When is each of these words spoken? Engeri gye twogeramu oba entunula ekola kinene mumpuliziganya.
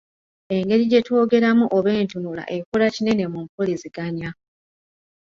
Engeri 0.55 0.83
gye 0.91 1.01
twogeramu 1.05 1.65
oba 1.77 1.91
entunula 2.01 2.43
ekola 2.55 2.87
kinene 2.95 3.23
mumpuliziganya. 3.33 4.29